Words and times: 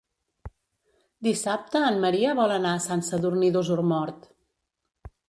Dissabte 1.27 1.81
en 1.89 1.99
Maria 2.05 2.33
vol 2.39 2.53
anar 2.55 2.71
a 2.79 2.83
Sant 2.89 3.05
Sadurní 3.11 3.53
d'Osormort. 3.57 4.27